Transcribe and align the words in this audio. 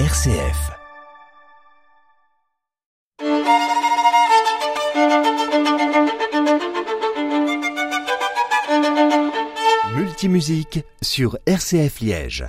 RCF. 0.00 0.72
Multimusique 9.94 10.80
sur 11.00 11.38
RCF 11.46 12.00
Liège. 12.00 12.44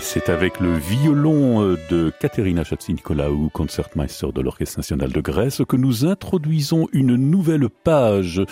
C'est 0.00 0.28
avec 0.28 0.60
le 0.60 0.76
violon 0.76 1.62
euh, 1.62 1.78
de 1.90 2.12
Katerina 2.20 2.64
Chatzinikolaou, 2.64 3.48
concertmeister 3.48 4.30
de 4.32 4.40
l'Orchestre 4.40 4.78
national 4.78 5.10
de 5.10 5.20
Grèce, 5.20 5.62
que 5.66 5.76
nous 5.76 6.04
introduisons 6.04 6.86
une 6.92 7.16
nouvelle 7.16 7.68
page 7.68 8.42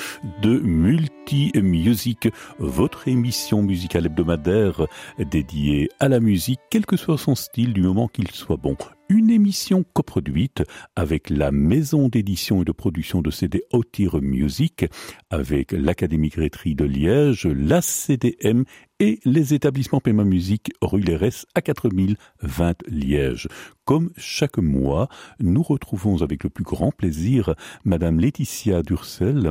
de 0.43 0.59
Multi-Music, 0.59 2.29
votre 2.59 3.09
émission 3.09 3.62
musicale 3.62 4.07
hebdomadaire 4.07 4.87
dédiée 5.19 5.91
à 6.01 6.09
la 6.09 6.21
musique, 6.21 6.61
quel 6.71 6.87
que 6.87 6.97
soit 6.97 7.19
son 7.19 7.35
style, 7.35 7.73
du 7.73 7.83
moment 7.83 8.09
qu'il 8.09 8.30
soit 8.30 8.57
bon 8.57 8.74
une 9.09 9.31
émission 9.31 9.85
coproduite 9.93 10.63
avec 10.97 11.31
la 11.31 11.53
maison 11.53 12.09
d'édition 12.09 12.63
et 12.63 12.65
de 12.65 12.73
production 12.73 13.23
de 13.23 13.30
CD 13.30 13.65
Otir 13.73 14.21
Music, 14.21 14.87
avec 15.30 15.73
l'Académie 15.73 16.29
Grétry 16.29 16.75
de 16.75 16.85
Liège, 16.85 17.47
la 17.47 17.83
CDM 17.83 18.65
et 19.01 19.21
les 19.25 19.55
établissements 19.55 20.01
Pema 20.01 20.25
Musique 20.25 20.73
rue 20.80 21.01
Lérès 21.01 21.47
à 21.55 21.63
4020 21.63 22.83
Liège. 22.89 23.49
Comme 23.85 24.11
chaque 24.17 24.59
mois, 24.59 25.09
nous 25.41 25.63
retrouvons 25.63 26.23
avec 26.23 26.45
le 26.45 26.51
plus 26.51 26.65
grand 26.65 26.91
plaisir 26.91 27.55
Madame 27.85 28.21
Laetitia 28.21 28.83
Durcel, 28.83 29.51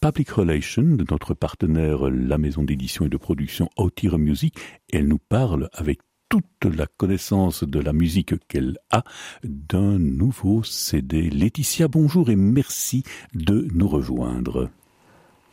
Public 0.00 0.30
Relations 0.30 0.96
de 0.96 1.04
notre 1.10 1.34
partenaire, 1.34 2.08
la 2.10 2.38
maison 2.38 2.62
d'édition 2.62 3.04
et 3.04 3.10
de 3.10 3.16
production 3.16 3.68
Otir 3.76 4.18
Music. 4.18 4.54
Elle 4.90 5.08
nous 5.08 5.18
parle 5.18 5.68
avec 5.72 5.98
toute 6.28 6.64
la 6.64 6.86
connaissance 6.86 7.64
de 7.64 7.80
la 7.80 7.92
musique 7.92 8.34
qu'elle 8.48 8.78
a 8.90 9.02
d'un 9.42 9.98
nouveau 9.98 10.62
CD. 10.62 11.30
Laetitia, 11.30 11.88
bonjour 11.88 12.28
et 12.28 12.36
merci 12.36 13.02
de 13.34 13.66
nous 13.72 13.88
rejoindre. 13.88 14.68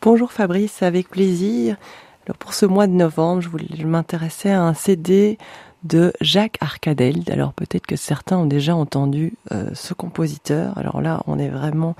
Bonjour 0.01 0.31
Fabrice, 0.31 0.83
avec 0.83 1.09
plaisir. 1.09 1.77
Alors 2.25 2.37
pour 2.37 2.53
ce 2.53 2.65
mois 2.65 2.87
de 2.87 2.93
novembre, 2.93 3.41
je 3.41 3.49
voulais 3.49 3.83
m'intéresser 3.85 4.49
à 4.49 4.63
un 4.63 4.73
CD 4.73 5.37
de 5.83 6.11
Jacques 6.19 6.57
Arcadel. 6.59 7.23
Alors 7.29 7.53
peut-être 7.53 7.87
que 7.87 7.95
certains 7.95 8.39
ont 8.39 8.45
déjà 8.45 8.75
entendu 8.75 9.33
euh, 9.51 9.69
ce 9.73 9.93
compositeur. 9.93 10.77
Alors 10.77 11.01
là, 11.01 11.21
on 11.27 11.39
est 11.39 11.49
vraiment, 11.49 11.95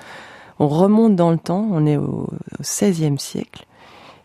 on 0.59 0.68
remonte 0.68 1.16
dans 1.16 1.31
le 1.31 1.38
temps. 1.38 1.68
On 1.72 1.86
est 1.86 1.98
au, 1.98 2.30
XVIe 2.62 3.20
siècle. 3.20 3.66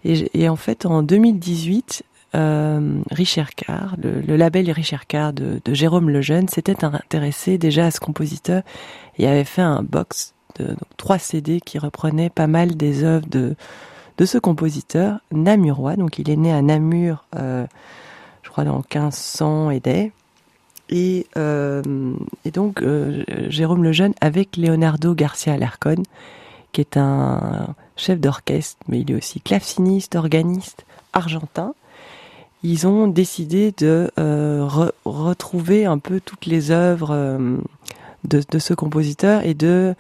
Et, 0.03 0.43
et, 0.43 0.49
en 0.49 0.57
fait, 0.57 0.87
en 0.87 1.03
2018, 1.03 2.05
euh, 2.35 3.01
Richard 3.11 3.55
Carr, 3.55 3.97
le, 4.01 4.37
label 4.37 4.71
Richard 4.71 5.07
Carr 5.07 5.33
de, 5.33 5.61
Jérôme 5.73 6.11
Lejeune, 6.11 6.49
s'était 6.49 6.85
intéressé 6.85 7.59
déjà 7.59 7.87
à 7.87 7.91
ce 7.91 8.01
compositeur 8.01 8.63
et 9.19 9.27
avait 9.27 9.45
fait 9.45 9.63
un 9.63 9.83
box 9.83 10.35
de 10.59 10.77
trois 10.97 11.19
CD 11.19 11.61
qui 11.61 11.79
reprenaient 11.79 12.31
pas 12.31 12.47
mal 12.47 12.77
des 12.77 13.05
œuvres 13.05 13.27
de, 13.29 13.57
de 14.19 14.25
ce 14.25 14.39
compositeur 14.39 15.19
namurois. 15.33 15.97
Donc 15.97 16.19
il 16.19 16.31
est 16.31 16.37
né 16.37 16.53
à 16.53 16.63
Namur, 16.63 17.25
euh, 17.37 17.67
je 18.43 18.51
crois 18.51 18.65
dans 18.65 18.77
1500 18.79 19.71
et 19.71 19.81
des. 19.81 20.13
Et, 20.93 21.27
euh, 21.37 21.83
et 22.45 22.51
donc 22.51 22.83
Jérôme 23.49 23.85
Lejeune 23.85 24.15
avec 24.21 24.57
Leonardo 24.57 25.15
Garcia 25.15 25.53
Alarcón, 25.53 26.03
qui 26.73 26.81
est 26.81 26.97
un 26.97 27.75
chef 27.97 28.21
d'orchestre, 28.21 28.79
mais 28.89 29.01
il 29.01 29.11
est 29.11 29.15
aussi 29.15 29.41
claveciniste, 29.41 30.17
organiste 30.17 30.85
argentin 31.13 31.75
ils 32.63 32.87
ont 32.87 33.07
décidé 33.07 33.73
de 33.77 34.11
euh, 34.19 34.69
retrouver 35.05 35.87
un 35.87 35.99
peu 35.99 36.21
toutes 36.21 36.47
les 36.47 36.71
œuvres 36.71 37.11
euh, 37.13 37.57
de, 38.25 38.43
de, 38.49 38.59
ce 38.59 38.75
compositeur 38.75 39.45
et 39.45 39.55
de 39.55 39.95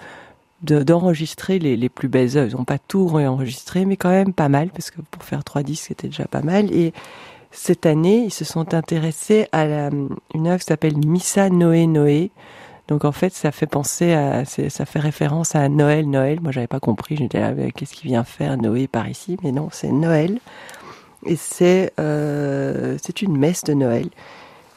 d'enregistrer 0.62 1.58
les, 1.58 1.74
les, 1.74 1.88
plus 1.88 2.08
belles 2.08 2.36
œuvres. 2.36 2.50
Ils 2.50 2.56
n'ont 2.58 2.64
pas 2.64 2.78
tout 2.78 3.06
réenregistré, 3.06 3.86
mais 3.86 3.96
quand 3.96 4.10
même 4.10 4.34
pas 4.34 4.50
mal, 4.50 4.68
parce 4.68 4.90
que 4.90 5.00
pour 5.10 5.22
faire 5.22 5.42
trois 5.42 5.62
disques, 5.62 5.86
c'était 5.88 6.08
déjà 6.08 6.26
pas 6.26 6.42
mal. 6.42 6.70
Et 6.70 6.92
cette 7.50 7.86
année, 7.86 8.24
ils 8.26 8.32
se 8.32 8.44
sont 8.44 8.74
intéressés 8.74 9.48
à 9.52 9.64
la, 9.64 9.88
une 10.34 10.46
œuvre 10.46 10.58
qui 10.58 10.66
s'appelle 10.66 10.98
Missa 10.98 11.48
Noé 11.48 11.86
Noé. 11.86 12.30
Donc 12.88 13.06
en 13.06 13.12
fait, 13.12 13.32
ça 13.32 13.52
fait 13.52 13.66
penser 13.66 14.12
à, 14.12 14.44
ça 14.44 14.84
fait 14.84 14.98
référence 14.98 15.54
à 15.54 15.66
Noël, 15.70 16.10
Noël. 16.10 16.40
Moi, 16.42 16.52
j'avais 16.52 16.66
pas 16.66 16.80
compris. 16.80 17.16
J'étais 17.16 17.40
là, 17.40 17.54
qu'est-ce 17.74 17.94
qu'il 17.94 18.10
vient 18.10 18.24
faire 18.24 18.58
Noé 18.58 18.86
par 18.86 19.08
ici 19.08 19.38
Mais 19.42 19.52
non, 19.52 19.68
c'est 19.72 19.90
Noël 19.90 20.40
et 21.26 21.36
c'est 21.36 21.92
euh, 21.98 22.96
une 23.20 23.36
messe 23.36 23.64
de 23.64 23.74
Noël 23.74 24.08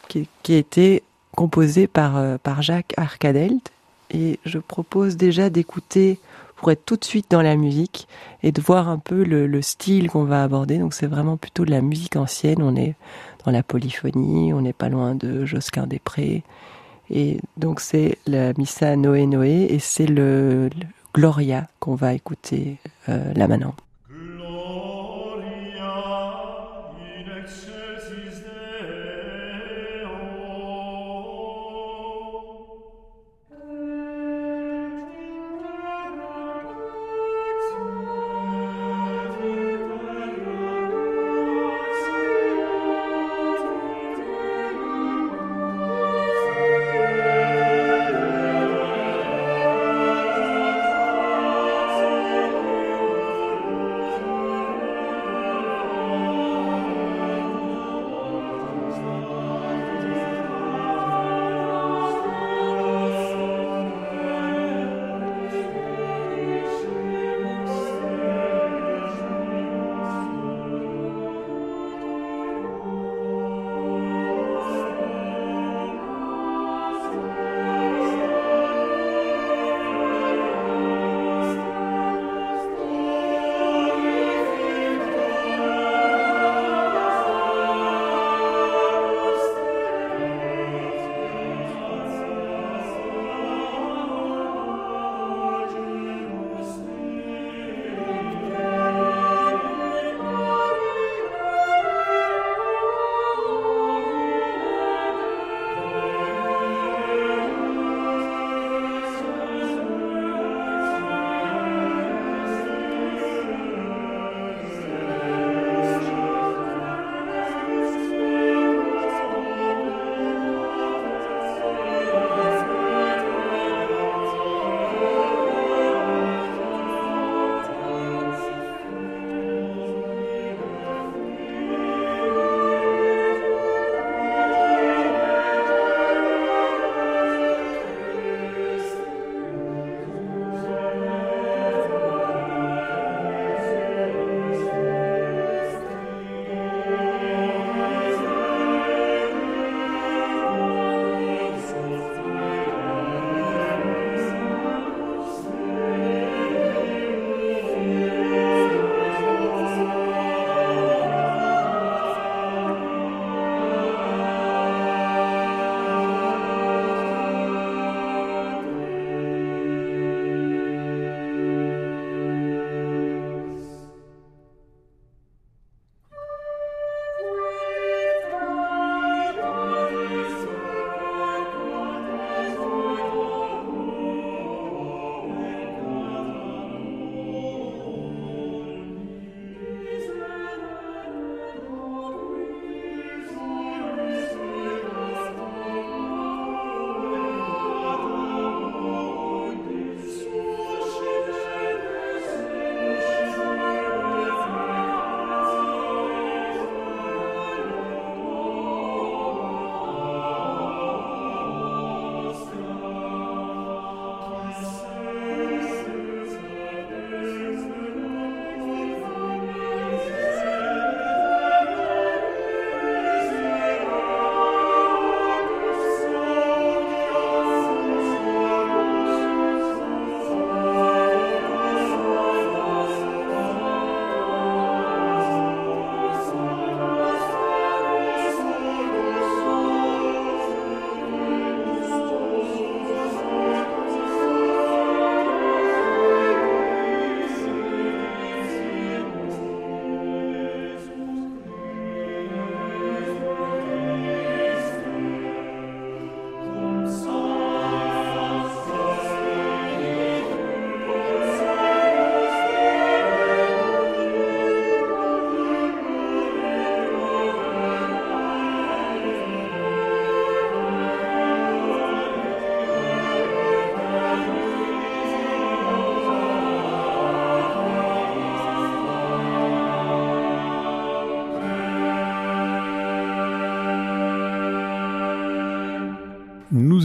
qui, 0.10 0.28
qui 0.44 0.56
a 0.56 0.58
été 0.58 1.04
composée 1.36 1.88
par 1.88 2.18
euh, 2.18 2.38
par 2.42 2.62
Jacques 2.62 2.94
Arcadelt 2.98 3.72
et 4.12 4.40
je 4.46 4.60
propose 4.60 5.18
déjà 5.18 5.50
d'écouter 5.50 6.20
pour 6.56 6.72
être 6.72 6.86
tout 6.86 6.96
de 6.96 7.04
suite 7.04 7.30
dans 7.30 7.42
la 7.42 7.56
musique 7.56 8.08
et 8.42 8.52
de 8.52 8.62
voir 8.62 8.88
un 8.88 8.98
peu 8.98 9.24
le, 9.24 9.48
le 9.48 9.62
style 9.62 10.10
qu'on 10.10 10.24
va 10.24 10.44
aborder. 10.44 10.78
Donc 10.78 10.94
c'est 10.94 11.08
vraiment 11.08 11.36
plutôt 11.36 11.66
de 11.66 11.72
la 11.72 11.82
musique 11.82 12.16
ancienne. 12.16 12.62
On 12.62 12.76
est 12.76 12.96
dans 13.44 13.52
la 13.52 13.64
polyphonie, 13.64 14.54
on 14.54 14.62
n'est 14.62 14.72
pas 14.72 14.88
loin 14.88 15.16
de 15.16 15.46
Josquin 15.46 15.88
des 15.88 16.00
Prés. 16.00 16.44
Et 17.10 17.40
donc 17.58 17.80
c'est 17.80 18.18
la 18.28 18.54
Missa 18.54 18.96
Noé 18.96 19.26
Noé 19.26 19.68
et 19.70 19.80
c'est 19.80 20.06
le, 20.06 20.70
le, 20.70 20.86
Gloria 21.14 21.68
qu'on 21.80 21.96
va 21.96 22.14
écouter 22.14 22.78
euh, 23.08 23.34
là 23.36 23.48
maintenant. 23.48 23.76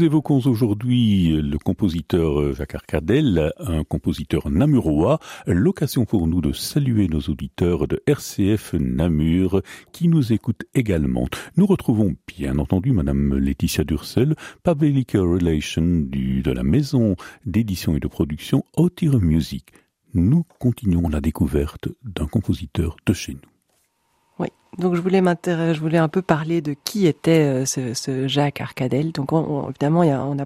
Évoquons 0.08 0.40
aujourd'hui 0.46 1.38
le 1.42 1.58
compositeur 1.58 2.54
Jacques 2.54 2.76
Arcadel, 2.76 3.52
un 3.58 3.84
compositeur 3.84 4.48
namurois, 4.48 5.18
l'occasion 5.46 6.06
pour 6.06 6.26
nous 6.26 6.40
de 6.40 6.54
saluer 6.54 7.08
nos 7.08 7.20
auditeurs 7.20 7.86
de 7.86 8.02
RCF 8.06 8.72
Namur 8.72 9.60
qui 9.92 10.08
nous 10.08 10.32
écoutent 10.32 10.64
également. 10.72 11.26
Nous 11.58 11.66
retrouvons 11.66 12.16
bien 12.26 12.58
entendu 12.58 12.92
Madame 12.92 13.36
Laetitia 13.36 13.84
Dursel, 13.84 14.34
Public 14.62 15.12
Relation 15.12 15.82
du, 15.82 16.40
de 16.40 16.52
la 16.52 16.62
maison 16.62 17.14
d'édition 17.44 17.94
et 17.94 18.00
de 18.00 18.08
production 18.08 18.64
Otire 18.78 19.20
Music. 19.20 19.72
Nous 20.14 20.46
continuons 20.58 21.10
la 21.10 21.20
découverte 21.20 21.88
d'un 22.02 22.26
compositeur 22.26 22.96
de 23.04 23.12
chez 23.12 23.34
nous. 23.34 23.57
Oui, 24.38 24.48
donc 24.78 24.94
je 24.94 25.00
voulais 25.00 25.20
m'intéresser, 25.20 25.74
je 25.74 25.80
voulais 25.80 25.98
un 25.98 26.08
peu 26.08 26.22
parler 26.22 26.60
de 26.60 26.74
qui 26.84 27.06
était 27.06 27.62
euh, 27.62 27.64
ce, 27.66 27.94
ce 27.94 28.28
Jacques 28.28 28.60
Arcadel. 28.60 29.12
Donc 29.12 29.32
on, 29.32 29.68
évidemment, 29.68 30.02
il 30.02 30.08
y 30.08 30.12
a, 30.12 30.22
on 30.22 30.38
a 30.38 30.44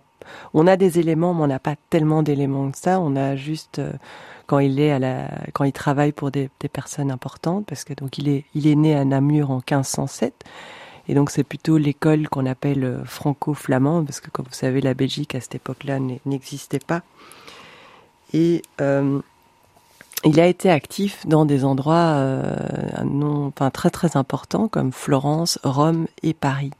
on 0.55 0.67
a 0.67 0.77
des 0.77 0.99
éléments, 0.99 1.35
mais 1.35 1.43
on 1.43 1.47
n'a 1.49 1.59
pas 1.59 1.77
tellement 1.91 2.23
d'éléments 2.23 2.71
que 2.71 2.79
ça. 2.79 3.01
On 3.01 3.17
a 3.17 3.37
juste 3.37 3.79
euh, 3.79 3.93
quand 4.47 4.59
il 4.59 4.81
est 4.81 4.91
à 4.93 4.99
la, 4.99 5.29
quand 5.53 5.65
il 5.65 5.73
travaille 5.73 6.13
pour 6.13 6.31
des, 6.31 6.51
des, 6.61 6.69
personnes 6.69 7.11
importantes, 7.11 7.67
parce 7.67 7.85
que 7.85 7.95
donc 7.95 8.19
il 8.19 8.29
est 8.29 8.45
il 8.55 8.67
est 8.67 8.75
né 8.77 8.95
à 8.95 9.05
Namur 9.05 9.51
en 9.51 9.57
1507. 9.57 10.45
Et 11.09 11.15
donc 11.15 11.31
c'est 11.31 11.45
plutôt 11.45 11.79
l'école 11.79 12.29
qu'on 12.29 12.47
appelle 12.47 12.85
euh, 12.85 13.05
franco-flamande, 13.05 14.07
parce 14.07 14.21
que 14.21 14.31
comme 14.31 14.47
vous 14.47 14.55
savez, 14.55 14.81
la 14.81 14.95
Belgique 14.95 15.35
à 15.35 15.41
cette 15.41 15.57
époque-là 15.57 15.99
n'existait 16.27 16.79
pas. 16.79 17.03
Et 18.33 18.63
euh, 18.81 19.21
il 20.25 20.41
a 20.41 20.47
été 20.47 20.71
actif 20.71 21.27
dans 21.27 21.45
des 21.45 21.65
endroits 21.65 22.15
euh, 22.17 22.57
non, 23.05 23.49
enfin, 23.49 23.71
très 23.71 23.91
très 23.91 24.17
importants 24.17 24.69
comme 24.69 24.93
Florence, 24.93 25.59
Rome 25.65 26.07
et 26.23 26.35
Paris. 26.35 26.71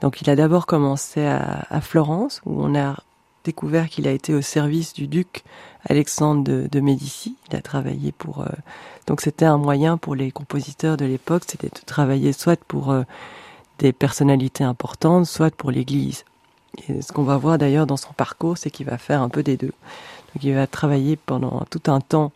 Donc 0.00 0.20
il 0.20 0.28
a 0.28 0.36
d'abord 0.36 0.66
commencé 0.66 1.24
à, 1.24 1.64
à, 1.70 1.80
Florence 1.80 2.42
où 2.44 2.62
on 2.62 2.74
a 2.78 2.96
découvert 3.44 3.88
qu'il 3.88 4.06
a 4.06 4.10
été 4.10 4.34
au 4.34 4.42
service 4.42 4.92
du 4.92 5.06
duc 5.06 5.42
Alexandre 5.88 6.44
de, 6.44 6.68
de 6.70 6.80
Médicis. 6.80 7.36
Il 7.48 7.56
a 7.56 7.62
travaillé 7.62 8.12
pour 8.12 8.42
euh, 8.42 8.48
donc 9.06 9.20
c'était 9.20 9.46
un 9.46 9.56
moyen 9.56 9.96
pour 9.96 10.14
les 10.14 10.30
compositeurs 10.30 10.96
de 10.96 11.06
l'époque, 11.06 11.44
c'était 11.46 11.68
de 11.68 11.86
travailler 11.86 12.32
soit 12.32 12.62
pour 12.64 12.90
euh, 12.90 13.04
des 13.78 13.92
personnalités 13.92 14.64
importantes, 14.64 15.26
soit 15.26 15.54
pour 15.54 15.70
l'Église. 15.70 16.24
Et 16.88 17.00
ce 17.00 17.12
qu'on 17.12 17.22
va 17.22 17.38
voir 17.38 17.56
d'ailleurs 17.56 17.86
dans 17.86 17.96
son 17.96 18.12
parcours, 18.12 18.58
c'est 18.58 18.70
qu'il 18.70 18.86
va 18.86 18.98
faire 18.98 19.22
un 19.22 19.30
peu 19.30 19.42
des 19.42 19.56
deux. 19.56 19.72
Donc 20.34 20.42
il 20.42 20.54
va 20.54 20.66
travailler 20.66 21.16
pendant 21.16 21.64
tout 21.70 21.90
un 21.90 22.00
temps 22.00 22.32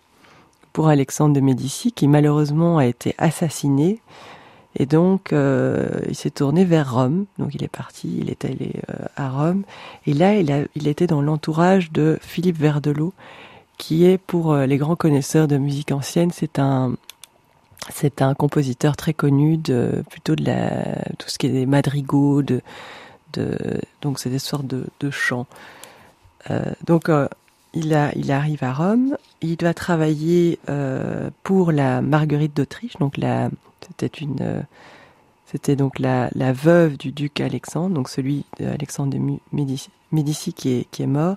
pour 0.72 0.88
Alexandre 0.88 1.34
de 1.34 1.40
Médicis, 1.40 1.92
qui 1.92 2.08
malheureusement 2.08 2.78
a 2.78 2.86
été 2.86 3.14
assassiné. 3.18 4.00
Et 4.76 4.86
donc, 4.86 5.32
euh, 5.32 5.88
il 6.08 6.14
s'est 6.14 6.30
tourné 6.30 6.64
vers 6.64 6.94
Rome. 6.94 7.26
Donc, 7.38 7.54
il 7.54 7.64
est 7.64 7.68
parti, 7.68 8.18
il 8.20 8.30
est 8.30 8.44
allé 8.44 8.74
euh, 8.90 9.06
à 9.16 9.30
Rome. 9.30 9.64
Et 10.06 10.14
là, 10.14 10.34
il, 10.36 10.88
était 10.88 11.08
dans 11.08 11.22
l'entourage 11.22 11.90
de 11.90 12.18
Philippe 12.22 12.58
Verdelot, 12.58 13.12
qui 13.78 14.04
est, 14.04 14.18
pour 14.18 14.52
euh, 14.52 14.66
les 14.66 14.76
grands 14.76 14.96
connaisseurs 14.96 15.48
de 15.48 15.58
musique 15.58 15.92
ancienne, 15.92 16.30
c'est 16.32 16.58
un 16.58 16.94
c'est 17.92 18.20
un 18.20 18.34
compositeur 18.34 18.94
très 18.94 19.14
connu 19.14 19.56
de 19.56 20.04
plutôt 20.10 20.36
de 20.36 20.44
la 20.44 21.02
tout 21.18 21.28
ce 21.28 21.38
qui 21.38 21.46
est 21.46 21.50
des 21.50 21.64
madrigaux, 21.66 22.42
de, 22.42 22.60
donc 24.02 24.18
c'est 24.18 24.28
des 24.28 24.38
sortes 24.38 24.66
de, 24.66 24.84
de 25.00 25.10
chants. 25.10 25.46
Donc 26.84 27.08
il, 27.74 28.32
arrive 28.32 28.64
à 28.64 28.72
Rome, 28.72 29.16
il 29.42 29.56
doit 29.56 29.74
travailler 29.74 30.58
euh, 30.68 31.30
pour 31.42 31.72
la 31.72 32.02
Marguerite 32.02 32.56
d'Autriche, 32.56 32.96
donc 32.98 33.16
euh, 33.22 33.48
c'était 35.46 35.76
donc 35.76 35.98
la, 35.98 36.30
veuve 36.52 36.96
du 36.96 37.12
duc 37.12 37.40
Alexandre, 37.40 37.94
donc 37.94 38.08
celui 38.08 38.44
d'Alexandre 38.58 39.16
de 39.16 39.38
Médicis, 40.12 40.52
qui 40.52 40.70
est, 40.70 40.90
qui 40.90 41.02
est 41.02 41.06
mort. 41.06 41.36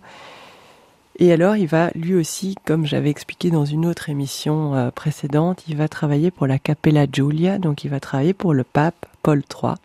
Et 1.20 1.32
alors, 1.32 1.56
il 1.56 1.68
va 1.68 1.92
lui 1.94 2.16
aussi, 2.16 2.56
comme 2.66 2.88
j'avais 2.88 3.12
expliqué 3.12 3.52
dans 3.52 3.66
une 3.66 3.86
autre 3.86 4.10
émission 4.10 4.74
euh, 4.74 4.90
précédente, 4.90 5.63
il 5.68 5.78
va 5.78 5.88
travailler 5.88 6.32
pour 6.32 6.48
la 6.48 6.58
Capella 6.58 7.06
Giulia, 7.12 7.60
donc 7.60 7.84
il 7.84 7.92
va 7.92 8.00
travailler 8.00 8.34
pour 8.34 8.56
le 8.56 8.63
pape 8.63 9.06
Paul 9.22 9.44
III. 9.44 9.75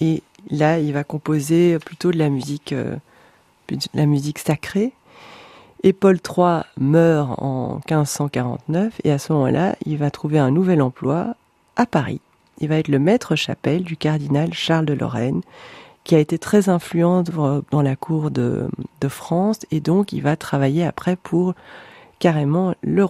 Et 0.00 0.22
là, 0.50 0.78
il 0.78 0.92
va 0.92 1.02
composer 1.02 1.80
plutôt 1.80 2.12
de 2.12 2.18
la 2.18 2.28
musique, 2.28 2.72
de 2.72 3.00
la 3.94 4.06
musique 4.06 4.38
sacrée, 4.38 4.92
et 5.82 5.92
Paul 5.92 6.16
III 6.16 6.62
meurt 6.78 7.40
en 7.40 7.80
1549 7.88 9.00
et 9.04 9.12
à 9.12 9.18
ce 9.18 9.32
moment-là, 9.32 9.76
il 9.86 9.96
va 9.98 10.10
trouver 10.10 10.38
un 10.38 10.50
nouvel 10.50 10.82
emploi 10.82 11.34
à 11.76 11.86
Paris. 11.86 12.20
Il 12.60 12.68
va 12.68 12.76
être 12.76 12.88
le 12.88 12.98
maître 12.98 13.36
chapelle 13.36 13.84
du 13.84 13.96
cardinal 13.96 14.52
Charles 14.52 14.86
de 14.86 14.94
Lorraine, 14.94 15.42
qui 16.02 16.14
a 16.14 16.18
été 16.18 16.38
très 16.38 16.68
influent 16.68 17.22
dans 17.22 17.82
la 17.82 17.96
cour 17.96 18.30
de, 18.30 18.68
France 19.08 19.60
et 19.70 19.80
donc 19.80 20.12
il 20.12 20.22
va 20.22 20.36
travailler 20.36 20.84
après 20.84 21.16
pour 21.16 21.54
carrément 22.18 22.74
les 22.82 23.02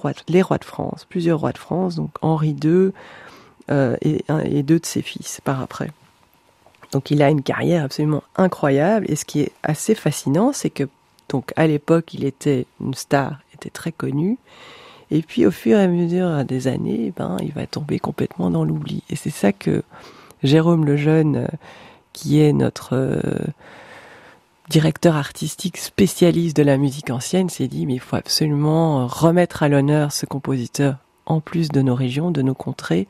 rois 0.43 0.59
de 0.59 0.65
France, 0.65 1.07
plusieurs 1.09 1.41
rois 1.41 1.53
de 1.53 1.59
France, 1.59 1.97
donc 1.97 2.11
Henri 2.21 2.55
II 2.63 2.91
euh, 3.71 3.97
et 4.03 4.63
deux 4.63 4.79
de 4.79 4.87
ses 4.87 5.01
fils 5.01 5.41
par 5.43 5.63
après. 5.63 5.91
Donc 6.93 7.11
il 7.11 7.23
a 7.23 7.31
une 7.31 7.43
carrière 7.43 7.85
absolument 7.85 8.23
incroyable 8.37 9.07
et 9.09 9.17
ce 9.17 9.25
qui 9.25 9.41
est 9.41 9.53
assez 9.63 9.95
fascinant, 9.95 10.53
c'est 10.53 10.71
que 10.71 10.85
donc 11.29 11.53
à 11.57 11.67
l'époque, 11.67 12.15
il 12.15 12.25
était 12.25 12.67
une 12.81 12.95
star, 12.95 13.41
était 13.55 13.71
très 13.71 13.93
connu. 13.93 14.39
Et 15.11 15.23
puis 15.23 15.47
au 15.47 15.51
fur 15.51 15.79
et 15.79 15.83
à 15.83 15.89
mesure 15.89 16.45
des 16.45 16.69
années, 16.69 17.13
ben, 17.17 17.37
il 17.43 17.53
va 17.53 17.67
tomber 17.67 17.99
complètement 17.99 18.51
dans 18.51 18.65
l'oubli. 18.65 19.03
Et 19.11 19.17
c'est 19.17 19.31
ça 19.31 19.53
que 19.53 19.83
Jérôme 20.43 20.85
Lejeune, 20.85 21.49
qui 22.13 22.41
est 22.41 22.53
notre 22.53 22.91
euh, 22.93 23.21
directeur 24.69 25.17
artistique 25.17 25.79
spécialiste 25.79 26.57
de 26.57 26.63
la 26.63 26.77
musique 26.77 27.11
ancienne, 27.11 27.49
s'est 27.49 27.69
dit, 27.69 27.87
mais 27.87 27.95
il 27.95 28.01
faut 28.01 28.17
absolument 28.17 29.07
remettre 29.07 29.63
à 29.63 29.69
l'honneur 29.69 30.13
ce 30.13 30.27
compositeur 30.27 30.97
en 31.27 31.41
plus 31.41 31.69
de 31.69 31.81
nos 31.81 31.95
régions, 31.95 32.31
de 32.31 32.43
nos 32.43 32.55
contrées. 32.55 33.07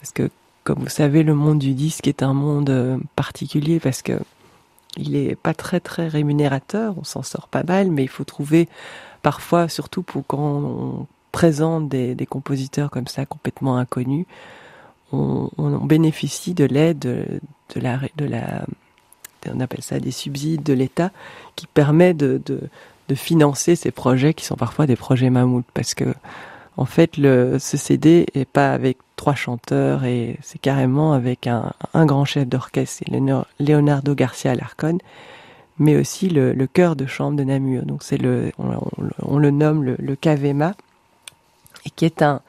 Parce 0.00 0.12
que, 0.12 0.30
comme 0.62 0.80
vous 0.80 0.88
savez, 0.88 1.22
le 1.22 1.34
monde 1.34 1.58
du 1.58 1.74
disque 1.74 2.06
est 2.06 2.22
un 2.22 2.34
monde 2.34 2.70
euh, 2.70 2.98
particulier 3.16 3.80
parce 3.80 4.02
que 4.02 4.20
il 4.96 5.16
est 5.16 5.36
pas 5.36 5.54
très 5.54 5.80
très 5.80 6.08
rémunérateur, 6.08 6.94
on 6.98 7.04
s'en 7.04 7.22
sort 7.22 7.48
pas 7.48 7.62
mal, 7.62 7.90
mais 7.90 8.02
il 8.02 8.08
faut 8.08 8.24
trouver 8.24 8.68
parfois, 9.22 9.68
surtout 9.68 10.02
pour 10.02 10.26
quand 10.26 10.38
on 10.38 11.06
présente 11.32 11.88
des, 11.88 12.14
des 12.14 12.26
compositeurs 12.26 12.90
comme 12.90 13.08
ça 13.08 13.26
complètement 13.26 13.76
inconnus, 13.76 14.26
on, 15.12 15.50
on 15.58 15.84
bénéficie 15.84 16.54
de 16.54 16.64
l'aide 16.64 16.98
de, 17.00 17.80
la 17.80 17.98
de 18.16 18.24
la 18.24 18.64
on 19.52 19.60
appelle 19.60 19.82
ça 19.82 20.00
des 20.00 20.10
subsides 20.10 20.62
de 20.62 20.72
l'État 20.72 21.10
qui 21.56 21.66
permet 21.66 22.14
de, 22.14 22.40
de, 22.44 22.60
de 23.08 23.14
financer 23.14 23.76
ces 23.76 23.90
projets 23.90 24.34
qui 24.34 24.44
sont 24.44 24.56
parfois 24.56 24.86
des 24.86 24.96
projets 24.96 25.30
mammouths. 25.30 25.66
Parce 25.74 25.94
que 25.94 26.14
en 26.76 26.86
fait, 26.86 27.16
le, 27.16 27.58
ce 27.58 27.76
CD 27.76 28.26
est 28.34 28.48
pas 28.48 28.72
avec 28.72 28.98
trois 29.24 29.34
chanteurs 29.34 30.04
et 30.04 30.36
c'est 30.42 30.60
carrément 30.60 31.14
avec 31.14 31.46
un, 31.46 31.72
un 31.94 32.04
grand 32.04 32.26
chef 32.26 32.46
d'orchestre, 32.46 33.02
c'est 33.08 33.10
Leonardo 33.58 34.14
Garcia 34.14 34.54
Larcon, 34.54 34.98
mais 35.78 35.96
aussi 35.96 36.28
le, 36.28 36.52
le 36.52 36.66
chœur 36.66 36.94
de 36.94 37.06
chambre 37.06 37.38
de 37.38 37.42
Namur. 37.42 37.86
Donc 37.86 38.02
c'est 38.02 38.18
le, 38.18 38.52
on, 39.22 39.38
le 39.38 39.50
nomme 39.50 39.82
le, 39.82 39.96
le 39.98 40.14
Cavema 40.14 40.74
et 41.86 41.90
qui 41.96 42.04
est 42.04 42.20
un, 42.20 42.42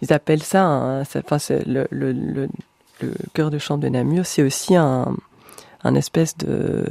ils 0.00 0.10
appellent 0.10 0.42
ça, 0.42 1.02
enfin 1.02 1.36
le, 1.66 1.86
le, 1.90 2.12
le, 2.12 2.48
le 3.02 3.12
chœur 3.34 3.50
de 3.50 3.58
chambre 3.58 3.82
de 3.82 3.90
Namur, 3.90 4.24
c'est 4.24 4.42
aussi 4.42 4.74
un, 4.74 5.14
un 5.84 5.94
espèce 5.94 6.38
de 6.38 6.86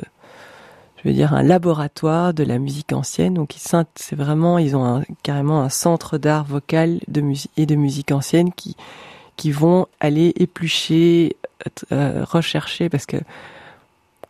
je 0.97 1.09
veux 1.09 1.15
dire 1.15 1.33
un 1.33 1.41
laboratoire 1.41 2.35
de 2.35 2.43
la 2.43 2.59
musique 2.59 2.93
ancienne. 2.93 3.33
Donc 3.33 3.55
c'est 3.57 4.15
vraiment, 4.15 4.59
ils 4.59 4.75
ont 4.75 5.03
carrément 5.23 5.61
un 5.61 5.69
centre 5.69 6.19
d'art 6.19 6.43
vocal 6.43 6.99
de 7.07 7.23
et 7.57 7.65
de 7.65 7.75
musique 7.75 8.11
ancienne 8.11 8.53
qui 8.53 8.75
qui 9.35 9.51
vont 9.51 9.87
aller 9.99 10.33
éplucher, 10.37 11.35
euh, 11.91 12.23
rechercher 12.23 12.89
parce 12.89 13.05
que 13.05 13.17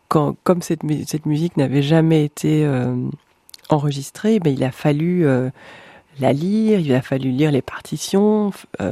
quand 0.07 0.35
comme 0.43 0.61
cette 0.61 0.83
musique 0.83 1.57
n'avait 1.57 1.81
jamais 1.81 2.23
été 2.23 2.65
euh, 2.65 2.95
enregistrée, 3.69 4.39
ben 4.39 4.53
il 4.53 4.63
a 4.63 4.71
fallu 4.71 5.25
euh, 5.25 5.49
la 6.19 6.33
lire, 6.33 6.79
il 6.79 6.93
a 6.93 7.01
fallu 7.01 7.31
lire 7.31 7.51
les 7.51 7.61
partitions, 7.61 8.51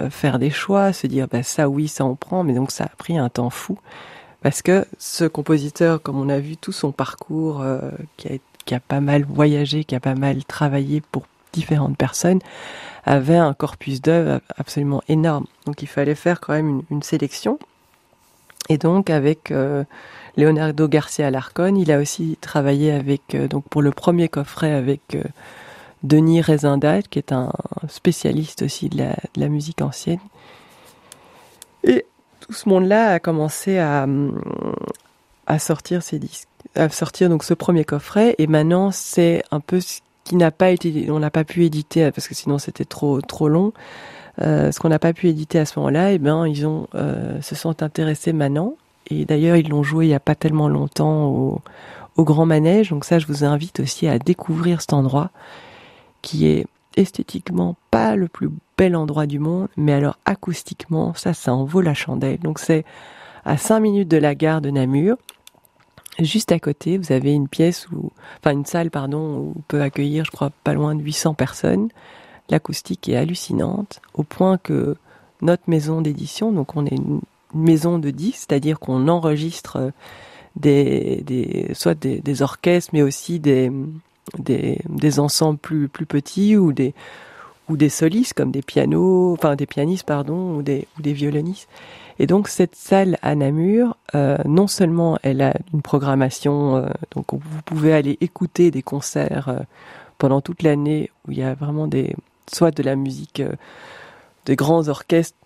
faire 0.10 0.40
des 0.40 0.50
choix, 0.50 0.92
se 0.92 1.08
dire 1.08 1.28
bah 1.28 1.44
ça 1.44 1.70
oui 1.70 1.88
ça 1.88 2.06
on 2.06 2.16
prend, 2.16 2.44
mais 2.44 2.54
donc 2.54 2.72
ça 2.72 2.86
a 2.86 2.96
pris 2.98 3.18
un 3.18 3.30
temps 3.30 3.50
fou. 3.50 3.80
Parce 4.42 4.62
que 4.62 4.86
ce 4.98 5.24
compositeur, 5.24 6.02
comme 6.02 6.20
on 6.20 6.28
a 6.28 6.40
vu 6.40 6.58
tout 6.58 6.74
son 6.74 6.92
parcours, 6.92 7.64
qui, 8.18 8.28
a, 8.76 8.80
pas 8.82 9.00
mal 9.00 9.24
voyagé, 9.24 9.86
qui 9.86 9.96
a 9.96 10.02
pas 10.02 10.16
mal 10.16 10.44
travaillé 10.44 11.00
pour 11.00 11.24
différentes 11.54 11.98
personnes, 11.98 12.40
avait 13.06 13.38
un 13.38 13.54
corpus 13.54 14.02
d'œuvres 14.02 14.42
absolument 14.58 15.02
énorme. 15.08 15.46
Donc 15.66 15.82
il 15.82 15.88
fallait 15.88 16.16
faire 16.16 16.40
quand 16.40 16.54
même 16.54 16.82
une, 16.90 17.04
sélection. 17.04 17.60
Et 18.70 18.78
donc 18.78 19.10
avec 19.10 19.52
euh, 19.52 19.84
Leonardo 20.38 20.88
Garcia 20.88 21.30
Larcon, 21.30 21.76
il 21.76 21.92
a 21.92 22.00
aussi 22.00 22.38
travaillé 22.40 22.92
avec 22.92 23.36
euh, 23.36 23.48
donc 23.48 23.66
pour 23.70 23.82
le 23.82 23.92
premier 23.92 24.30
coffret 24.30 24.72
avec 24.72 25.02
euh, 25.16 25.24
Denis 26.04 26.42
Rezendal, 26.42 27.04
qui 27.04 27.20
est 27.20 27.34
un 27.34 27.52
spécialiste 27.90 28.62
aussi 28.62 28.90
de 28.90 29.06
la, 29.36 29.50
musique 29.50 29.82
ancienne. 29.82 30.20
Et 31.84 32.06
tout 32.40 32.54
ce 32.54 32.68
monde-là 32.70 33.14
a 33.14 33.20
commencé 33.20 33.78
à, 33.78 34.08
à 35.48 35.60
sortir 35.60 36.04
ses 36.04 36.20
disques. 36.20 36.48
à 36.76 36.88
sortir 36.90 37.30
donc 37.30 37.44
ce 37.44 37.54
premier 37.54 37.84
coffret 37.84 38.36
et 38.38 38.48
maintenant 38.48 38.92
c'est 38.92 39.44
un 39.52 39.60
peu 39.60 39.82
ce 39.82 40.00
qui 40.24 40.36
n'a 40.36 40.52
pas 40.52 40.70
été, 40.72 41.10
on 41.12 41.20
n'a 41.20 41.32
pas 41.32 41.44
pu 41.44 41.66
éditer 41.66 42.12
parce 42.12 42.28
que 42.28 42.36
sinon 42.36 42.58
c'était 42.58 42.86
trop 42.86 43.22
trop 43.22 43.48
long. 43.48 43.74
Euh, 44.42 44.72
ce 44.72 44.80
qu'on 44.80 44.90
n'a 44.90 45.00
pas 45.00 45.14
pu 45.14 45.28
éditer 45.28 45.60
à 45.60 45.66
ce 45.66 45.78
moment-là, 45.80 46.12
et 46.12 46.16
eh 46.16 46.18
ben 46.18 46.48
ils 46.48 46.66
ont 46.66 46.88
euh, 46.96 47.40
se 47.42 47.54
sont 47.54 47.84
intéressés 47.84 48.34
maintenant 48.34 48.76
et 49.08 49.26
d'ailleurs 49.26 49.58
ils 49.58 49.70
l'ont 49.70 49.84
joué 49.84 50.08
il 50.08 50.10
y 50.10 50.16
a 50.16 50.20
pas 50.20 50.34
tellement 50.34 50.70
longtemps 50.70 51.26
au, 51.26 51.62
au 52.16 52.24
Grand 52.24 52.46
Manège. 52.46 52.90
Donc 52.90 53.06
ça, 53.06 53.20
je 53.20 53.28
vous 53.28 53.44
invite 53.44 53.80
aussi 53.80 54.08
à 54.08 54.20
découvrir 54.20 54.82
cet 54.82 54.94
endroit 54.94 55.30
qui 56.22 56.48
est 56.48 56.66
esthétiquement 56.96 57.76
pas 57.92 58.16
le 58.16 58.28
plus 58.28 58.50
bel 58.78 58.96
endroit 58.96 59.26
du 59.26 59.40
monde, 59.40 59.68
mais 59.78 59.94
alors 59.94 60.18
acoustiquement, 60.26 61.14
ça, 61.16 61.34
ça 61.34 61.54
en 61.54 61.64
vaut 61.64 61.82
la 61.82 61.94
chandelle. 61.94 62.40
Donc 62.40 62.60
c'est 62.60 62.86
à 63.46 63.58
5 63.58 63.80
minutes 63.80 64.08
de 64.10 64.18
la 64.18 64.36
gare 64.36 64.62
de 64.62 64.70
Namur. 64.70 65.18
Juste 66.20 66.52
à 66.52 66.60
côté, 66.60 66.98
vous 66.98 67.12
avez 67.12 67.34
une 67.34 67.48
pièce 67.48 67.88
où, 67.90 68.12
enfin 68.40 68.52
une 68.52 68.66
salle, 68.66 68.92
pardon, 68.92 69.20
où 69.20 69.54
on 69.58 69.62
peut 69.68 69.82
accueillir, 69.82 70.26
je 70.26 70.32
crois, 70.32 70.52
pas 70.64 70.74
loin 70.74 70.94
de 70.96 71.02
800 71.02 71.34
personnes. 71.34 71.90
L'acoustique 72.50 73.10
est 73.10 73.16
hallucinante, 73.16 74.00
au 74.14 74.24
point 74.24 74.58
que 74.58 74.96
notre 75.42 75.64
maison 75.68 76.02
d'édition, 76.02 76.52
donc 76.52 76.76
on 76.76 76.86
est 76.86 76.96
une 76.96 77.22
maison 77.54 78.00
de 78.00 78.12
10, 78.12 78.34
c'est-à-dire 78.34 78.80
qu'on 78.80 79.08
enregistre 79.08 79.92
des, 80.56 81.24
des 81.26 81.72
soit 81.74 81.96
des, 81.96 82.20
des, 82.20 82.42
orchestres, 82.42 82.92
mais 82.94 83.02
aussi 83.02 83.40
des, 83.40 83.72
des, 84.38 84.80
des 84.88 85.20
ensembles 85.20 85.58
plus, 85.58 85.88
plus 85.88 86.06
petits 86.06 86.58
ou 86.58 86.74
des, 86.74 86.94
ou 87.70 87.78
des 87.78 87.90
solistes 87.90 88.34
comme 88.34 88.52
des 88.52 88.62
pianos, 88.62 89.34
enfin 89.34 89.56
des 89.56 89.66
pianistes 89.66 90.06
pardon, 90.06 90.58
ou 90.58 90.62
des, 90.62 90.88
ou 90.98 91.02
des 91.02 91.14
violonistes. 91.14 91.68
Et 92.20 92.28
donc 92.28 92.48
cette 92.48 92.76
salle 92.76 93.18
à 93.22 93.36
Namur, 93.36 93.98
euh, 94.16 94.38
non 94.46 94.68
seulement 94.68 95.18
elle 95.24 95.42
a 95.42 95.54
une 95.74 95.82
programmation, 95.82 96.78
euh, 96.78 96.90
donc 97.12 97.34
vous 97.34 97.62
pouvez 97.66 97.94
aller 97.94 98.18
écouter 98.22 98.72
des 98.72 98.84
concerts 98.84 99.50
euh, 99.50 99.60
pendant 100.18 100.42
toute 100.42 100.64
l'année 100.64 101.10
où 101.28 101.32
il 101.32 101.40
y 101.40 101.44
a 101.44 101.54
vraiment 101.54 101.88
des, 101.88 102.16
soit 102.52 102.72
de 102.72 102.84
la 102.84 102.96
musique, 102.96 103.42
des 104.46 104.56
grands 104.56 104.88
orchestres 104.88 105.38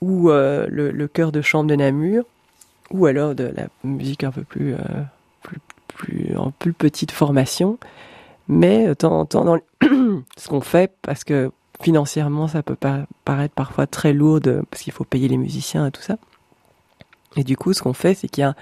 ou 0.00 0.28
le, 0.28 0.66
le 0.68 1.08
chœur 1.08 1.32
de 1.32 1.40
chambre 1.40 1.70
de 1.70 1.76
Namur, 1.76 2.24
ou 2.90 3.06
alors 3.06 3.34
de 3.34 3.44
la 3.44 3.68
musique 3.82 4.22
un 4.22 4.30
peu 4.30 4.42
plus, 4.42 4.74
plus, 5.42 5.58
plus 5.88 6.36
en 6.36 6.50
plus 6.50 6.74
petite 6.74 7.10
formation. 7.10 7.78
Mais 8.46 8.88
de 8.88 8.94
temps 8.94 9.18
en 9.18 9.24
temps, 9.24 9.44
dans 9.44 9.58
ce 10.36 10.48
qu'on 10.48 10.60
fait, 10.60 10.92
parce 11.00 11.24
que 11.24 11.50
financièrement, 11.84 12.48
ça 12.48 12.62
peut 12.62 12.76
paraître 13.24 13.54
parfois 13.54 13.86
très 13.86 14.12
lourd, 14.12 14.40
parce 14.70 14.82
qu'il 14.82 14.92
faut 14.92 15.04
payer 15.04 15.28
les 15.28 15.36
musiciens 15.36 15.86
et 15.86 15.90
tout 15.90 16.02
ça. 16.02 16.16
Et 17.36 17.44
du 17.44 17.56
coup, 17.56 17.72
ce 17.72 17.82
qu'on 17.82 17.92
fait, 17.92 18.14
c'est 18.14 18.28
qu'il 18.28 18.42
y 18.42 18.44
a 18.44 18.54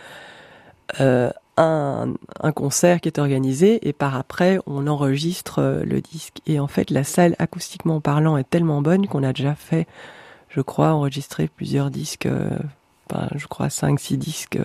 euh, 1.01 1.31
un, 1.57 2.15
concert 2.55 3.01
qui 3.01 3.09
est 3.09 3.19
organisé, 3.19 3.89
et 3.89 3.93
par 3.93 4.17
après, 4.17 4.59
on 4.67 4.87
enregistre 4.87 5.61
euh, 5.61 5.85
le 5.85 6.01
disque. 6.01 6.39
Et 6.47 6.59
en 6.59 6.67
fait, 6.67 6.91
la 6.91 7.05
salle, 7.05 7.37
acoustiquement 7.39 8.01
parlant, 8.01 8.37
est 8.37 8.49
tellement 8.49 8.83
bonne 8.83 9.07
qu'on 9.07 9.23
a 9.23 9.33
déjà 9.33 9.55
fait, 9.55 9.87
je 10.49 10.61
crois, 10.61 10.93
enregistrer 10.93 11.49
plusieurs 11.49 11.91
disques, 11.91 12.27
euh, 12.27 12.59
je 13.37 13.47
crois, 13.47 13.69
5-6 13.69 14.17
disques 14.17 14.59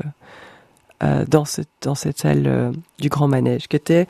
euh, 1.03 1.25
dans, 1.27 1.43
dans 1.81 1.95
cette 1.95 2.17
salle 2.17 2.47
euh, 2.47 2.71
du 2.97 3.09
Grand 3.09 3.27
Manège, 3.27 3.67
qui 3.67 3.75
était 3.75 4.07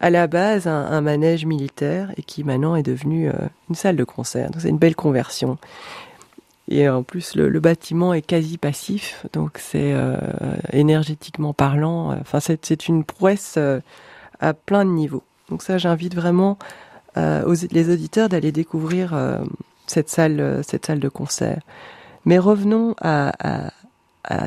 à 0.00 0.10
la 0.10 0.26
base 0.26 0.66
un, 0.66 1.00
manège 1.00 1.44
militaire 1.44 2.12
et 2.16 2.22
qui 2.22 2.44
maintenant 2.44 2.76
est 2.76 2.82
devenu 2.82 3.28
euh, 3.28 3.32
une 3.68 3.74
salle 3.74 3.96
de 3.96 4.04
concert. 4.04 4.50
Donc 4.50 4.62
c'est 4.62 4.68
une 4.68 4.78
belle 4.78 4.96
conversion. 4.96 5.58
Et 6.70 6.88
en 6.88 7.02
plus, 7.02 7.34
le, 7.34 7.60
bâtiment 7.60 8.12
est 8.12 8.22
quasi 8.22 8.58
passif, 8.58 9.24
donc 9.32 9.58
c'est 9.58 9.92
euh, 9.94 10.18
énergétiquement 10.72 11.54
parlant. 11.54 12.12
Enfin, 12.20 12.40
c'est 12.40 12.88
une 12.88 13.04
prouesse 13.04 13.54
euh, 13.56 13.80
à 14.40 14.52
plein 14.52 14.84
de 14.84 14.90
niveaux. 14.90 15.22
Donc 15.48 15.62
ça, 15.62 15.78
j'invite 15.78 16.14
vraiment 16.14 16.58
euh, 17.16 17.56
les 17.70 17.90
auditeurs 17.90 18.28
d'aller 18.28 18.52
découvrir 18.52 19.14
euh, 19.14 19.38
cette 19.86 20.10
salle, 20.10 20.60
cette 20.62 20.84
salle 20.84 21.00
de 21.00 21.08
concert. 21.08 21.62
Mais 22.26 22.38
revenons 22.38 22.94
à, 23.00 23.32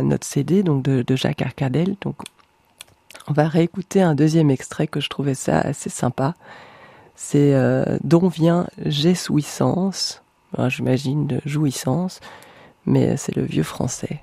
notre 0.03 0.27
CD, 0.27 0.62
donc 0.62 0.84
de, 0.84 1.15
Jacques 1.15 1.41
Arcadel. 1.41 1.96
On 3.28 3.34
va 3.34 3.48
réécouter 3.48 4.01
un 4.01 4.16
deuxième 4.16 4.50
extrait 4.50 4.88
que 4.88 5.00
je 5.00 5.10
trouvais 5.10 5.34
ça 5.36 5.60
assez 5.60 5.90
sympa. 5.90 6.34
C'est 7.16 7.54
euh, 7.54 7.98
D'on 8.04 8.28
vient 8.28 8.68
J'essouissance. 8.86 10.24
J'imagine 10.68 11.28
de 11.28 11.40
jouissance, 11.46 12.20
mais 12.86 13.16
c'est 13.16 13.36
le 13.36 13.44
vieux 13.44 13.63
français. 13.63 14.22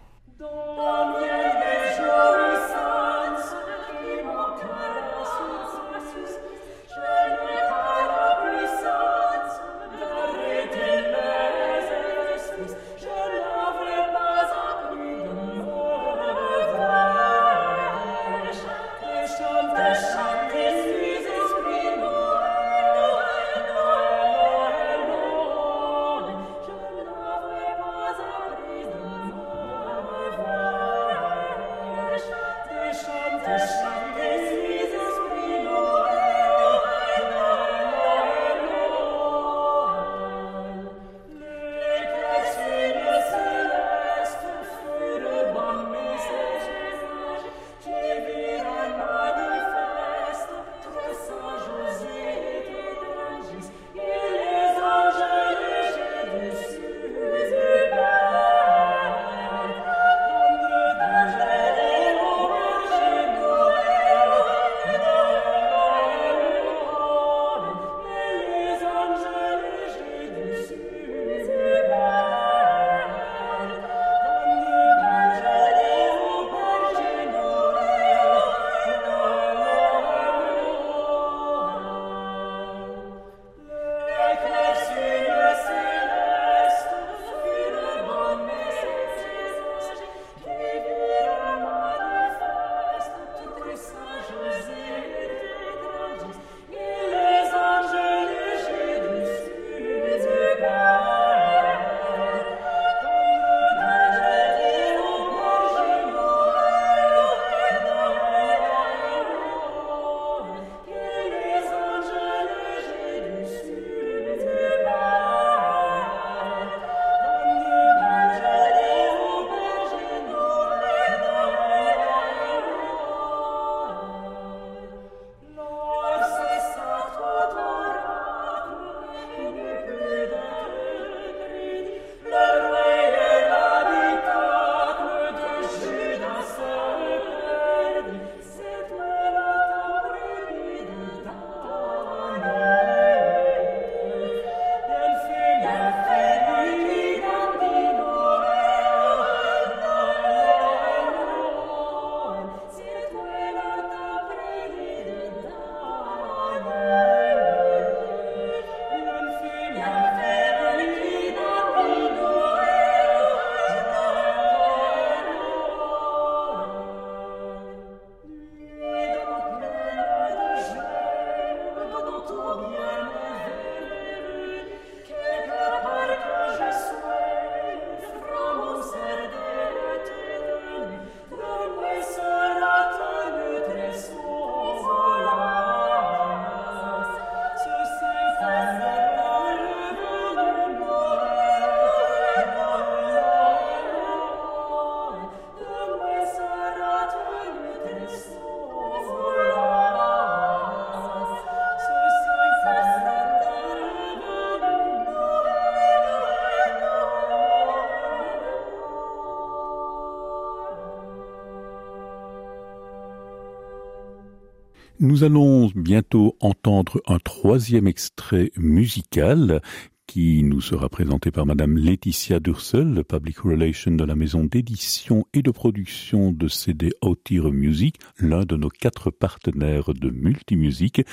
Nous 215.19 215.25
allons 215.25 215.69
bientôt 215.75 216.37
entendre 216.39 217.01
un 217.09 217.19
troisième 217.19 217.89
extrait 217.89 218.53
musical 218.57 219.61
qui 220.07 220.45
nous 220.45 220.61
sera 220.61 220.89
présenté 220.89 221.33
par 221.33 221.45
Madame 221.45 221.77
Laetitia 221.77 222.39
Dursel, 222.39 223.03
Public 223.03 223.41
Relation 223.41 223.91
de 223.91 224.05
la 224.05 224.15
maison 224.15 224.45
d'édition 224.45 225.27
et 225.35 225.43
de 225.43 225.51
production 225.51 226.31
de 226.31 226.47
CD 226.47 226.93
Outire 227.03 227.51
Music, 227.51 227.97
l'un 228.21 228.45
de 228.45 228.55
nos 228.57 228.69
quatre 228.69 229.11
partenaires 229.11 229.93
de 229.93 230.11
multimusique. 230.11 231.05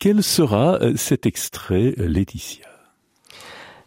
Quel 0.00 0.24
sera 0.24 0.82
euh, 0.82 0.96
cet 0.96 1.24
extrait, 1.24 1.94
Laetitia? 1.98 2.66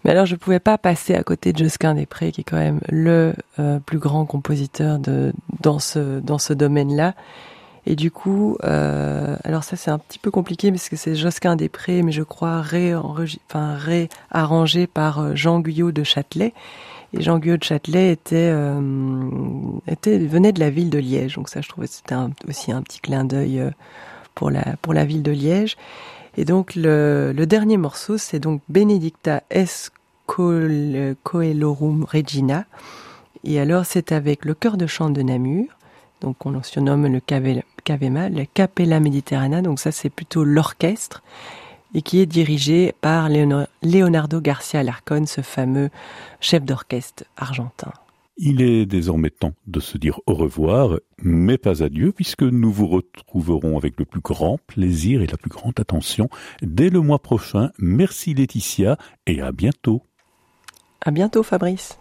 Mais 0.06 0.12
alors, 0.12 0.26
je 0.26 0.36
ne 0.36 0.40
pouvais 0.40 0.62
pas 0.62 0.78
passer 0.78 1.16
à 1.16 1.24
côté 1.24 1.52
de 1.52 1.58
Josquin 1.58 1.96
Després, 1.96 2.32
qui 2.32 2.42
est 2.42 2.46
quand 2.46 2.56
même 2.56 2.80
le 2.88 3.34
euh, 3.60 3.80
plus 3.82 4.00
grand 4.00 4.26
compositeur 4.26 5.00
de, 5.00 5.34
dans 5.60 5.80
ce, 5.80 6.22
dans 6.22 6.38
ce 6.38 6.54
domaine-là. 6.54 7.14
Et 7.90 7.96
du 7.96 8.12
coup, 8.12 8.56
euh, 8.64 9.36
alors 9.44 9.64
ça 9.64 9.76
c'est 9.76 9.90
un 9.90 9.98
petit 9.98 10.20
peu 10.20 10.30
compliqué 10.30 10.70
parce 10.72 10.90
que 10.90 10.96
c'est 10.96 11.16
Josquin 11.16 11.56
Després, 11.56 12.04
mais 12.04 12.12
je 12.12 12.22
crois 12.22 12.62
enfin, 12.62 13.74
réarrangé 13.74 14.86
par 14.86 15.20
euh, 15.20 15.32
Jean 15.34 15.60
Guyot 15.60 15.92
de 15.92 16.04
Châtelet. 16.04 16.54
Et 17.14 17.24
Jean 17.24 17.40
Guyot 17.40 17.58
de 17.58 17.64
Châtelet 17.64 18.16
euh, 18.32 18.80
était 19.88 20.20
venait 20.20 20.52
de 20.52 20.60
la 20.60 20.70
ville 20.70 20.92
de 20.92 21.00
Liège, 21.00 21.34
donc 21.34 21.50
ça 21.50 21.62
je 21.62 21.70
trouvais 21.70 21.88
c'était 21.88 22.14
aussi 22.48 22.72
un 22.72 22.84
petit 22.84 23.00
clin 23.00 23.26
d'œil 23.26 23.60
pour 24.36 24.52
la 24.52 24.76
pour 24.84 24.94
la 24.94 25.04
ville 25.04 25.24
de 25.24 25.32
Liège. 25.32 25.76
Et 26.38 26.46
donc 26.46 26.76
le, 26.76 27.34
dernier 27.48 27.78
morceau 27.78 28.20
c'est 28.20 28.38
donc 28.38 28.62
Benedicta 28.70 29.42
Coelorum 30.28 32.04
Regina. 32.04 32.66
Et 33.44 33.60
alors 33.60 33.88
c'est 33.88 34.12
avec 34.12 34.46
le 34.46 34.54
chœur 34.54 34.78
de 34.78 34.86
chant 34.86 35.10
de 35.10 35.24
Namur 35.24 35.79
donc 36.22 36.46
on 36.46 36.62
surnomme 36.64 37.08
le 37.08 37.20
Cavema, 37.20 38.30
le 38.30 38.46
Capella 38.46 39.00
Mediterrana, 39.00 39.62
donc 39.62 39.80
ça 39.80 39.92
c'est 39.92 40.10
plutôt 40.10 40.44
l'orchestre, 40.44 41.24
et 41.94 42.02
qui 42.02 42.20
est 42.20 42.26
dirigé 42.26 42.94
par 43.02 43.30
Leonardo 43.30 44.42
Garcia 44.42 44.84
Larcon, 44.84 45.26
ce 45.26 45.42
fameux 45.42 45.90
chef 46.40 46.64
d'orchestre 46.64 47.24
argentin. 47.38 47.92
Il 48.42 48.62
est 48.62 48.86
désormais 48.86 49.32
temps 49.32 49.52
de 49.68 49.82
se 49.82 49.98
dire 49.98 50.22
au 50.26 50.34
revoir, 50.34 50.98
mais 51.22 51.58
pas 51.58 51.84
adieu, 51.84 52.14
puisque 52.14 52.44
nous 52.44 52.72
vous 52.72 52.88
retrouverons 52.88 53.78
avec 53.78 54.00
le 54.00 54.06
plus 54.06 54.22
grand 54.22 54.60
plaisir 54.66 55.22
et 55.22 55.28
la 55.28 55.36
plus 55.36 55.50
grande 55.50 55.78
attention 55.78 56.30
dès 56.62 56.90
le 56.90 57.02
mois 57.02 57.20
prochain. 57.20 57.72
Merci 57.80 58.34
Laetitia 58.34 58.98
et 59.28 59.42
à 59.42 59.52
bientôt. 59.52 60.04
À 61.02 61.12
bientôt 61.12 61.44
Fabrice. 61.44 62.00